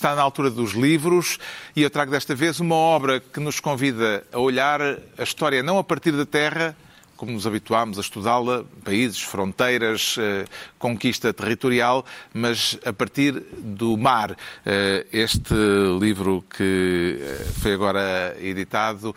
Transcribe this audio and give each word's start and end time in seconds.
Está 0.00 0.14
na 0.14 0.22
altura 0.22 0.48
dos 0.48 0.72
livros 0.72 1.38
e 1.76 1.82
eu 1.82 1.90
trago 1.90 2.10
desta 2.10 2.34
vez 2.34 2.58
uma 2.58 2.74
obra 2.74 3.20
que 3.20 3.38
nos 3.38 3.60
convida 3.60 4.24
a 4.32 4.38
olhar 4.38 4.80
a 4.80 5.22
história 5.22 5.62
não 5.62 5.76
a 5.76 5.84
partir 5.84 6.12
da 6.12 6.24
terra, 6.24 6.74
como 7.20 7.32
nos 7.32 7.46
habituámos 7.46 7.98
a 7.98 8.00
estudá-la, 8.00 8.64
países, 8.82 9.20
fronteiras, 9.20 10.16
eh, 10.18 10.46
conquista 10.78 11.34
territorial, 11.34 12.02
mas 12.32 12.78
a 12.82 12.94
partir 12.94 13.32
do 13.58 13.94
mar. 13.98 14.34
Eh, 14.64 15.06
este 15.12 15.54
livro 16.00 16.42
que 16.48 17.18
eh, 17.20 17.44
foi 17.60 17.74
agora 17.74 18.34
editado 18.40 19.14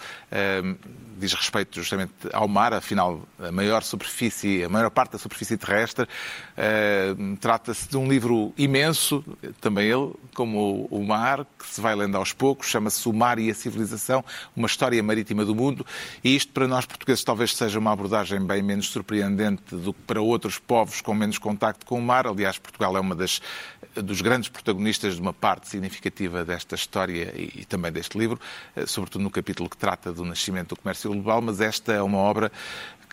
diz 1.23 1.33
respeito 1.33 1.79
justamente 1.79 2.13
ao 2.33 2.47
mar, 2.47 2.73
afinal, 2.73 3.21
a 3.39 3.51
maior 3.51 3.83
superfície, 3.83 4.63
a 4.63 4.69
maior 4.69 4.89
parte 4.89 5.13
da 5.13 5.17
superfície 5.17 5.57
terrestre. 5.57 6.07
Trata-se 7.39 7.89
de 7.89 7.97
um 7.97 8.07
livro 8.07 8.53
imenso, 8.57 9.23
também 9.61 9.87
ele, 9.87 10.13
como 10.33 10.87
o 10.91 11.03
mar, 11.03 11.45
que 11.57 11.65
se 11.65 11.79
vai 11.79 11.95
lendo 11.95 12.17
aos 12.17 12.33
poucos, 12.33 12.67
chama-se 12.67 13.07
O 13.07 13.13
Mar 13.13 13.39
e 13.39 13.49
a 13.49 13.55
Civilização, 13.55 14.23
uma 14.55 14.67
história 14.67 15.01
marítima 15.01 15.45
do 15.45 15.55
mundo, 15.55 15.85
e 16.23 16.35
isto 16.35 16.51
para 16.51 16.67
nós 16.67 16.85
portugueses 16.85 17.23
talvez 17.23 17.55
seja 17.55 17.79
uma 17.79 17.91
abordagem 17.93 18.45
bem 18.45 18.61
menos 18.61 18.89
surpreendente 18.89 19.75
do 19.75 19.93
que 19.93 20.01
para 20.01 20.21
outros 20.21 20.59
povos 20.59 21.01
com 21.01 21.13
menos 21.13 21.37
contacto 21.37 21.85
com 21.85 21.97
o 21.97 22.01
mar. 22.01 22.27
Aliás, 22.27 22.57
Portugal 22.57 22.97
é 22.97 22.99
uma 22.99 23.15
das 23.15 23.41
dos 23.95 24.21
grandes 24.21 24.49
protagonistas 24.49 25.15
de 25.15 25.21
uma 25.21 25.33
parte 25.33 25.69
significativa 25.69 26.43
desta 26.43 26.75
história 26.75 27.31
e, 27.35 27.61
e 27.61 27.65
também 27.65 27.91
deste 27.91 28.17
livro, 28.17 28.39
eh, 28.75 28.85
sobretudo 28.85 29.21
no 29.21 29.29
capítulo 29.29 29.69
que 29.69 29.77
trata 29.77 30.11
do 30.11 30.25
nascimento 30.25 30.69
do 30.69 30.77
comércio 30.77 31.11
global, 31.11 31.41
mas 31.41 31.61
esta 31.61 31.93
é 31.93 32.01
uma 32.01 32.17
obra 32.17 32.51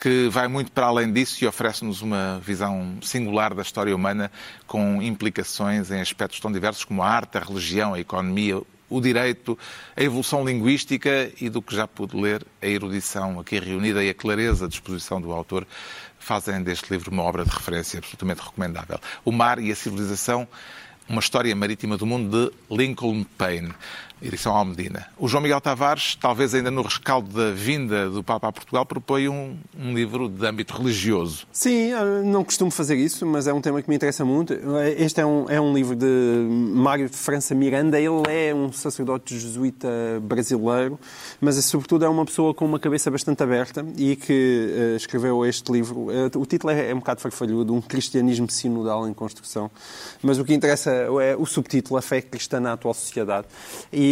que 0.01 0.29
vai 0.31 0.49
muito 0.49 0.73
para 0.73 0.87
além 0.87 1.13
disso 1.13 1.45
e 1.45 1.47
oferece-nos 1.47 2.01
uma 2.01 2.41
visão 2.43 2.97
singular 3.03 3.53
da 3.53 3.61
história 3.61 3.95
humana 3.95 4.33
com 4.67 5.03
implicações 5.03 5.91
em 5.91 6.01
aspectos 6.01 6.41
tão 6.41 6.51
diversos 6.51 6.85
como 6.85 7.03
a 7.03 7.07
arte, 7.07 7.37
a 7.37 7.41
religião, 7.41 7.93
a 7.93 8.01
economia, 8.01 8.63
o 8.91 9.01
direito, 9.01 9.57
a 9.97 10.03
evolução 10.03 10.45
linguística 10.45 11.31
e 11.41 11.49
do 11.49 11.63
que 11.63 11.75
já 11.75 11.87
pude 11.87 12.17
ler, 12.17 12.45
a 12.61 12.67
erudição 12.67 13.39
aqui 13.39 13.59
reunida 13.59 14.03
e 14.03 14.11
a 14.11 14.15
clareza 14.15 14.69
de 14.69 14.75
exposição 14.75 15.21
do 15.21 15.33
autor 15.33 15.67
fazem 16.19 16.63
deste 16.63 16.93
livro 16.93 17.11
uma 17.11 17.23
obra 17.23 17.45
de 17.45 17.51
referência 17.51 17.99
absolutamente 17.99 18.43
recomendável. 18.43 18.99
O 19.25 19.33
Mar 19.33 19.59
e 19.59 19.71
a 19.71 19.77
Civilização, 19.77 20.47
uma 21.09 21.21
história 21.21 21.55
marítima 21.57 21.97
do 21.97 22.05
mundo 22.05 22.51
de 22.51 22.77
Lincoln 22.77 23.25
Payne 23.39 23.73
edição 24.23 24.55
Almedina. 24.55 25.07
O 25.19 25.27
João 25.27 25.43
Miguel 25.43 25.61
Tavares, 25.61 26.15
talvez 26.15 26.55
ainda 26.55 26.71
no 26.71 26.83
rescaldo 26.83 27.29
da 27.35 27.53
vinda 27.53 28.09
do 28.11 28.23
Papa 28.23 28.49
a 28.49 28.53
Portugal, 28.53 28.85
propõe 28.85 29.29
um, 29.29 29.57
um, 29.79 29.95
livro 29.95 30.29
de 30.29 30.47
âmbito 30.47 30.77
religioso. 30.77 31.47
Sim, 31.53 31.93
não 32.25 32.45
costumo 32.45 32.71
fazer 32.71 32.97
isso, 32.97 33.25
mas 33.27 33.47
é 33.47 33.53
um 33.53 33.61
tema 33.61 33.81
que 33.81 33.89
me 33.89 33.97
interessa 33.97 34.25
muito. 34.25 34.55
Este 34.97 35.21
é 35.21 35.27
um, 35.27 35.49
é 35.49 35.61
um 35.61 35.73
livro 35.73 35.97
de 35.97 36.07
Mário 36.07 37.09
de 37.09 37.17
França 37.17 37.55
Miranda. 37.55 37.99
Ele 37.99 38.23
é 38.29 38.55
um 38.55 38.73
sacerdote 38.73 39.39
jesuíta 39.39 39.89
brasileiro, 40.23 40.99
mas 41.41 41.57
é, 41.57 41.63
sobretudo 41.63 42.05
é 42.05 42.09
uma 42.09 42.25
pessoa 42.25 42.53
com 42.53 42.65
uma 42.65 42.79
cabeça 42.79 43.11
bastante 43.11 43.43
aberta 43.43 43.85
e 43.97 44.17
que 44.17 44.93
uh, 44.93 44.97
escreveu 44.97 45.45
este 45.47 45.73
livro. 45.73 46.09
Uh, 46.09 46.31
o 46.37 46.45
título 46.45 46.73
é, 46.73 46.91
é 46.91 46.95
um 46.95 46.99
bocado 46.99 47.21
farfalhudo, 47.21 47.75
Um 47.75 47.81
Cristianismo 47.81 48.51
Sinodal 48.51 49.09
em 49.09 49.15
Construção, 49.15 49.71
mas 50.23 50.39
o 50.39 50.45
que 50.45 50.53
interessa 50.53 50.91
é 50.91 51.37
o 51.37 51.47
subtítulo, 51.47 51.97
A 51.97 52.03
Fé 52.03 52.21
Cristã 52.21 52.61
na 52.61 52.73
Atual 52.73 52.95
Sociedade. 52.95 53.47
E 53.93 54.10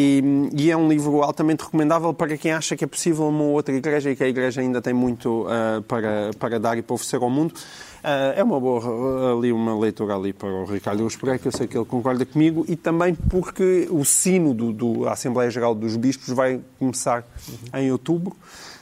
e, 0.55 0.71
é 0.71 0.77
um 0.77 0.89
livro 0.89 1.23
altamente 1.23 1.65
recomendável 1.65 2.13
para 2.13 2.37
quem 2.37 2.53
acha 2.53 2.77
que 2.77 2.85
é 2.85 2.87
possível 2.87 3.29
uma 3.29 3.45
outra 3.45 3.75
igreja 3.75 4.11
e 4.11 4.17
que 4.17 4.23
a 4.23 4.29
igreja 4.29 4.61
ainda 4.61 4.81
tem 4.81 4.93
muito 4.93 5.47
uh, 5.47 5.83
para, 5.83 6.31
para 6.39 6.59
dar 6.59 6.79
e 6.79 6.83
para 6.83 6.95
oferecer 6.95 7.17
ao 7.23 7.31
mundo. 7.31 7.53
Uh, 7.53 8.37
é 8.37 8.43
uma 8.45 8.61
boa 8.61 9.37
ali 9.37 9.51
uma 9.53 9.79
leitura 9.79 10.15
ali 10.15 10.33
para 10.33 10.49
o 10.49 10.65
Ricardo 10.65 11.07
Pereira, 11.19 11.39
que 11.39 11.49
eu 11.49 11.53
sei 11.53 11.67
que 11.67 11.77
ele 11.77 11.85
concorda 11.85 12.25
comigo, 12.25 12.65
e 12.69 12.77
também 12.77 13.15
porque 13.15 13.89
o 13.91 14.05
sino 14.05 14.55
do, 14.55 14.73
do, 14.73 15.09
Assembleia 15.09 15.51
Geral 15.51 15.75
dos 15.75 15.97
Bispos 15.97 16.29
vai 16.29 16.61
começar 16.79 17.27
uhum. 17.49 17.81
em 17.81 17.91
outubro 17.91 18.37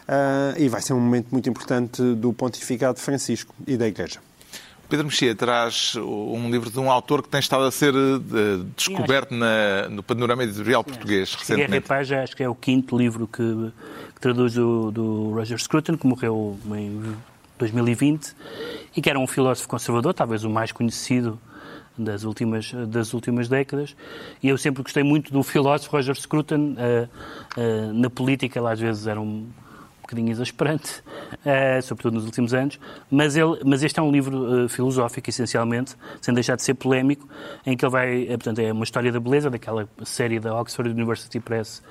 uh, 0.08 0.58
e 0.58 0.68
vai 0.68 0.82
ser 0.82 0.92
um 0.92 1.00
momento 1.00 1.28
muito 1.30 1.48
importante 1.48 2.02
do 2.14 2.32
pontificado 2.32 2.98
de 2.98 3.02
Francisco 3.02 3.54
e 3.66 3.76
da 3.76 3.86
Igreja. 3.86 4.20
Pedro 4.88 5.06
Mexia 5.06 5.34
traz 5.34 5.96
um 5.96 6.50
livro 6.50 6.70
de 6.70 6.78
um 6.78 6.90
autor 6.90 7.22
que 7.22 7.28
tem 7.28 7.40
estado 7.40 7.64
a 7.64 7.70
ser 7.70 7.94
uh, 7.94 8.20
descoberto 8.76 9.34
na, 9.34 9.88
no 9.88 10.02
panorama 10.02 10.44
editorial 10.44 10.84
português 10.84 11.34
recentemente. 11.34 11.70
Guerra 11.70 11.82
Paz, 11.82 12.12
acho 12.12 12.36
que 12.36 12.42
é 12.42 12.48
o 12.48 12.54
quinto 12.54 12.96
livro 12.96 13.26
que, 13.26 13.72
que 14.14 14.20
traduz 14.20 14.54
do, 14.54 14.90
do 14.90 15.30
Roger 15.30 15.58
Scruton, 15.58 15.96
que 15.96 16.06
morreu 16.06 16.58
em 16.74 17.16
2020, 17.58 18.34
e 18.96 19.02
que 19.02 19.10
era 19.10 19.18
um 19.18 19.26
filósofo 19.26 19.68
conservador, 19.68 20.14
talvez 20.14 20.44
o 20.44 20.50
mais 20.50 20.72
conhecido 20.72 21.38
das 21.98 22.24
últimas, 22.24 22.72
das 22.88 23.14
últimas 23.14 23.48
décadas. 23.48 23.96
E 24.42 24.48
eu 24.48 24.58
sempre 24.58 24.82
gostei 24.82 25.02
muito 25.02 25.32
do 25.32 25.42
filósofo 25.42 25.96
Roger 25.96 26.14
Scruton. 26.14 26.74
Uh, 26.76 27.08
uh, 27.58 27.92
na 27.92 28.10
política, 28.10 28.58
ele 28.58 28.68
às 28.68 28.78
vezes 28.78 29.06
era 29.06 29.20
um 29.20 29.48
bocadinho 30.06 30.30
exasperante, 30.30 31.02
uh, 31.44 31.82
sobretudo 31.82 32.14
nos 32.14 32.24
últimos 32.24 32.54
anos, 32.54 32.78
mas, 33.10 33.36
ele, 33.36 33.60
mas 33.64 33.82
este 33.82 33.98
é 33.98 34.02
um 34.02 34.10
livro 34.10 34.64
uh, 34.64 34.68
filosófico, 34.68 35.28
essencialmente, 35.28 35.96
sem 36.20 36.32
deixar 36.32 36.56
de 36.56 36.62
ser 36.62 36.74
polémico, 36.74 37.28
em 37.66 37.76
que 37.76 37.84
ele 37.84 37.92
vai, 37.92 38.22
uh, 38.22 38.28
portanto, 38.28 38.60
é 38.60 38.72
uma 38.72 38.84
história 38.84 39.10
da 39.10 39.20
beleza, 39.20 39.50
daquela 39.50 39.88
série 40.04 40.38
da 40.38 40.54
Oxford 40.54 40.90
University 40.90 41.40
Press, 41.40 41.82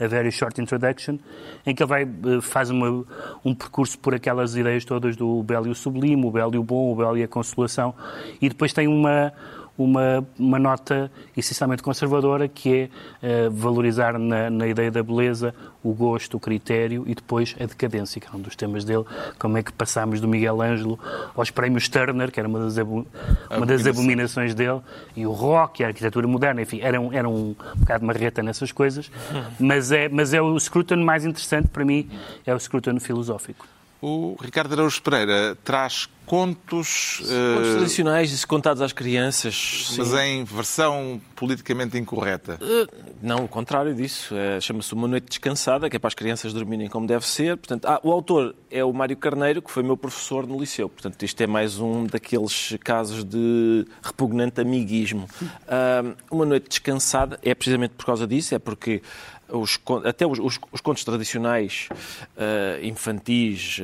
A 0.00 0.06
Very 0.06 0.30
Short 0.30 0.60
Introduction, 0.60 1.18
em 1.66 1.74
que 1.74 1.82
ele 1.82 1.88
vai, 1.88 2.08
faz 2.40 2.70
uma, 2.70 3.04
um 3.44 3.54
percurso 3.54 3.98
por 3.98 4.14
aquelas 4.14 4.54
ideias 4.56 4.84
todas 4.84 5.16
do 5.16 5.42
belo 5.42 5.66
e 5.66 5.70
o 5.70 5.74
sublime, 5.74 6.24
o 6.24 6.30
belo 6.30 6.54
e 6.54 6.58
o 6.58 6.62
bom, 6.62 6.92
o 6.92 6.96
belo 6.96 7.18
e 7.18 7.22
a 7.22 7.28
consolação, 7.28 7.94
e 8.40 8.48
depois 8.48 8.72
tem 8.72 8.86
uma 8.86 9.32
uma, 9.76 10.26
uma 10.38 10.58
nota 10.58 11.10
essencialmente 11.36 11.82
conservadora, 11.82 12.48
que 12.48 12.90
é 13.22 13.46
uh, 13.46 13.50
valorizar 13.50 14.18
na, 14.18 14.48
na, 14.48 14.68
ideia 14.68 14.90
da 14.90 15.02
beleza 15.02 15.54
o 15.82 15.92
gosto, 15.92 16.36
o 16.36 16.40
critério 16.40 17.04
e 17.06 17.14
depois 17.14 17.54
a 17.60 17.66
decadência, 17.66 18.20
que 18.20 18.26
é 18.26 18.30
um 18.36 18.40
dos 18.40 18.54
temas 18.56 18.84
dele, 18.84 19.04
como 19.38 19.58
é 19.58 19.62
que 19.62 19.72
passámos 19.72 20.20
do 20.20 20.28
Miguel 20.28 20.62
Ângelo 20.62 20.98
aos 21.34 21.50
prémios 21.50 21.88
Turner, 21.88 22.30
que 22.30 22.38
era 22.38 22.48
uma 22.48 22.60
das, 22.60 22.76
uma 22.76 23.66
das 23.66 23.86
abominações. 23.86 24.54
dele, 24.54 24.80
e 25.16 25.26
o 25.26 25.32
rock, 25.32 25.82
a 25.82 25.88
arquitetura 25.88 26.26
moderna, 26.28 26.62
enfim, 26.62 26.80
era 26.80 27.00
um, 27.00 27.12
era 27.12 27.28
um 27.28 27.54
bocado 27.76 28.04
marreta 28.04 28.42
nessas 28.42 28.70
coisas, 28.70 29.10
mas 29.58 29.90
é, 29.90 30.08
mas 30.08 30.32
é 30.32 30.40
o 30.40 30.58
scrutin 30.58 30.96
mais 30.96 31.24
interessante 31.24 31.68
para 31.68 31.84
mim, 31.84 32.08
é 32.46 32.54
o 32.54 32.60
scrutin 32.60 32.98
filosófico. 33.00 33.66
O 34.06 34.36
Ricardo 34.38 34.74
Araújo 34.74 35.00
Pereira 35.00 35.56
traz 35.64 36.10
contos. 36.26 37.18
Contos 37.18 37.20
uh, 37.20 37.76
tradicionais 37.76 38.44
contados 38.44 38.82
às 38.82 38.92
crianças. 38.92 39.94
Mas 39.96 40.08
sim. 40.08 40.18
em 40.18 40.44
versão 40.44 41.20
politicamente 41.36 41.98
incorreta. 41.98 42.58
Uh, 42.60 43.14
não, 43.22 43.44
o 43.44 43.48
contrário 43.48 43.94
disso. 43.94 44.34
É, 44.34 44.60
Chama-se 44.60 44.92
Uma 44.92 45.08
Noite 45.08 45.28
Descansada, 45.28 45.88
que 45.88 45.96
é 45.96 45.98
para 45.98 46.08
as 46.08 46.14
crianças 46.14 46.52
dormirem 46.52 46.88
como 46.88 47.06
deve 47.06 47.26
ser. 47.26 47.56
Portanto, 47.56 47.86
ah, 47.86 48.00
o 48.02 48.12
autor 48.12 48.54
é 48.70 48.84
o 48.84 48.92
Mário 48.92 49.16
Carneiro, 49.16 49.62
que 49.62 49.70
foi 49.70 49.82
meu 49.82 49.96
professor 49.96 50.46
no 50.46 50.58
liceu. 50.58 50.88
Portanto, 50.88 51.22
isto 51.22 51.40
é 51.40 51.46
mais 51.46 51.78
um 51.78 52.06
daqueles 52.06 52.76
casos 52.84 53.24
de 53.24 53.86
repugnante 54.02 54.60
amiguismo. 54.60 55.28
Uh, 55.42 56.14
uma 56.30 56.44
Noite 56.44 56.68
Descansada 56.68 57.38
é 57.42 57.54
precisamente 57.54 57.94
por 57.94 58.04
causa 58.04 58.26
disso, 58.26 58.54
é 58.54 58.58
porque 58.58 59.02
os, 59.48 59.78
até 60.04 60.26
os, 60.26 60.38
os, 60.38 60.58
os, 60.72 60.80
contos 60.80 61.04
tradicionais 61.04 61.88
uh, 62.36 62.84
infantis 62.84 63.80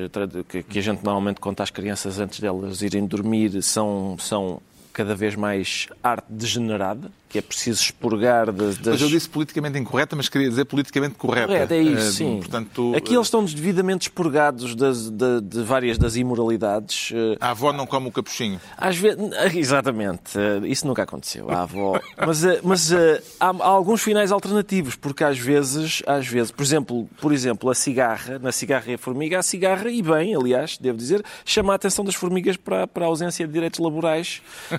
que, 0.48 0.62
que, 0.62 0.78
a 0.78 0.82
gente 0.82 1.04
normalmente 1.04 1.40
conta 1.40 1.62
às 1.62 1.70
crianças 1.70 2.18
antes 2.18 2.29
delas 2.38 2.82
irem 2.82 3.06
dormir 3.06 3.62
são, 3.62 4.16
são 4.18 4.60
cada 4.92 5.14
vez 5.14 5.34
mais 5.34 5.88
arte 6.02 6.26
degenerada, 6.28 7.10
que 7.30 7.38
é 7.38 7.42
preciso 7.42 7.80
expurgar 7.80 8.52
das... 8.52 8.76
das... 8.76 8.94
Mas 8.94 9.02
eu 9.02 9.08
disse 9.08 9.28
politicamente 9.28 9.78
incorreta, 9.78 10.16
mas 10.16 10.28
queria 10.28 10.48
dizer 10.48 10.64
politicamente 10.64 11.14
correta. 11.14 11.46
Correta, 11.46 11.74
é 11.74 11.82
isso, 11.82 12.08
uh, 12.08 12.12
sim. 12.12 12.36
Portanto, 12.40 12.92
Aqui 12.96 13.14
eles 13.14 13.28
estão 13.28 13.44
devidamente 13.44 14.08
expurgados 14.08 14.74
das, 14.74 15.08
de, 15.08 15.40
de, 15.40 15.62
várias 15.62 15.96
das 15.96 16.16
imoralidades. 16.16 17.12
A 17.40 17.50
avó 17.50 17.72
não 17.72 17.86
come 17.86 18.08
o 18.08 18.12
capuchinho. 18.12 18.60
Às 18.76 18.96
vezes, 18.96 19.18
exatamente, 19.54 20.32
isso 20.68 20.86
nunca 20.86 21.04
aconteceu, 21.04 21.48
a 21.50 21.62
avó. 21.62 22.00
mas 22.26 22.40
mas 22.62 22.92
há, 23.38 23.50
há, 23.50 23.66
alguns 23.68 24.02
finais 24.02 24.32
alternativos, 24.32 24.96
porque 24.96 25.22
às 25.22 25.38
vezes, 25.38 26.02
às 26.06 26.26
vezes, 26.26 26.50
por 26.50 26.62
exemplo, 26.62 27.08
por 27.20 27.32
exemplo, 27.32 27.70
a 27.70 27.74
cigarra, 27.74 28.38
na 28.38 28.50
cigarra 28.50 28.90
e 28.90 28.94
a 28.94 28.98
formiga, 28.98 29.38
a 29.38 29.42
cigarra, 29.42 29.90
e 29.90 30.02
bem, 30.02 30.34
aliás, 30.34 30.78
devo 30.78 30.98
dizer, 30.98 31.24
chama 31.44 31.72
a 31.72 31.76
atenção 31.76 32.04
das 32.04 32.14
formigas 32.14 32.56
para, 32.56 32.86
para 32.86 33.04
a 33.04 33.08
ausência 33.08 33.46
de 33.46 33.52
direitos 33.52 33.78
laborais 33.78 34.42
uh, 34.72 34.78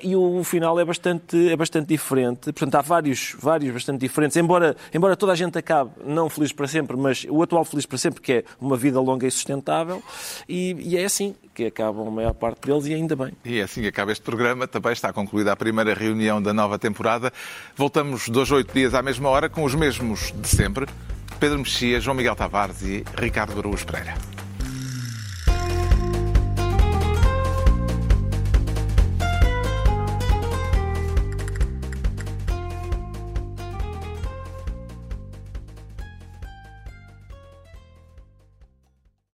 e 0.02 0.16
o 0.16 0.42
final 0.42 0.78
é 0.80 0.84
bastante, 0.84 1.48
é 1.48 1.56
bastante 1.76 1.88
diferente. 1.88 2.52
Portanto, 2.52 2.74
há 2.76 2.80
vários, 2.80 3.36
vários 3.38 3.72
bastante 3.72 4.00
diferentes. 4.00 4.36
Embora, 4.36 4.76
embora 4.92 5.16
toda 5.16 5.32
a 5.32 5.34
gente 5.34 5.58
acabe 5.58 5.90
não 6.04 6.28
feliz 6.30 6.52
para 6.52 6.66
sempre, 6.66 6.96
mas 6.96 7.26
o 7.28 7.42
atual 7.42 7.64
feliz 7.64 7.84
para 7.84 7.98
sempre, 7.98 8.20
que 8.20 8.32
é 8.32 8.44
uma 8.60 8.76
vida 8.76 9.00
longa 9.00 9.26
e 9.26 9.30
sustentável, 9.30 10.02
e, 10.48 10.76
e 10.80 10.96
é 10.96 11.04
assim 11.04 11.34
que 11.54 11.66
acabam 11.66 12.08
a 12.08 12.10
maior 12.10 12.34
parte 12.34 12.66
deles 12.66 12.86
e 12.86 12.94
ainda 12.94 13.16
bem. 13.16 13.32
E 13.44 13.58
é 13.58 13.62
assim 13.62 13.82
que 13.82 13.88
acaba 13.88 14.12
este 14.12 14.22
programa. 14.22 14.66
Também 14.66 14.92
está 14.92 15.12
concluída 15.12 15.52
a 15.52 15.56
primeira 15.56 15.94
reunião 15.94 16.40
da 16.40 16.52
nova 16.52 16.78
temporada. 16.78 17.32
Voltamos 17.74 18.28
dois, 18.28 18.50
oito 18.50 18.72
dias 18.72 18.94
à 18.94 19.02
mesma 19.02 19.28
hora 19.28 19.48
com 19.48 19.64
os 19.64 19.74
mesmos 19.74 20.32
de 20.32 20.48
sempre. 20.48 20.86
Pedro 21.38 21.58
Mexia, 21.58 22.00
João 22.00 22.16
Miguel 22.16 22.34
Tavares 22.36 22.82
e 22.82 23.04
Ricardo 23.16 23.58
Araújo 23.58 23.86
Pereira. 23.86 24.35